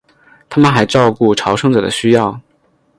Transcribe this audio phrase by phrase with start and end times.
[0.49, 2.41] 他们还照顾朝圣者的需要。